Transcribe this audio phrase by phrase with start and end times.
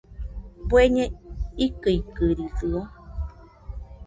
[0.69, 1.05] ¿Bueñe
[1.65, 2.81] ikɨikɨridɨo?